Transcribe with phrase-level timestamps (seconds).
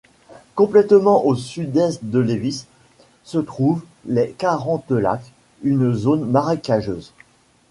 [0.55, 2.65] Complètement au sud-est de Lévis
[3.23, 5.31] se trouve les Quarantes Lacs,
[5.61, 7.13] une zone marécageuse.